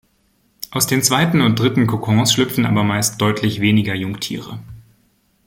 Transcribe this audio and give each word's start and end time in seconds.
Aus 0.71 0.87
den 0.87 1.03
zweiten 1.03 1.41
und 1.41 1.59
dritten 1.59 1.85
Kokons 1.85 2.33
schlüpfen 2.33 2.65
aber 2.65 2.83
meist 2.83 3.21
deutlich 3.21 3.61
weniger 3.61 3.93
Jungtiere. 3.93 4.57